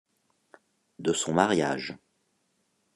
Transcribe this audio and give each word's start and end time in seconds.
De 0.97 1.13
son 1.13 1.33
mariage, 1.33 1.95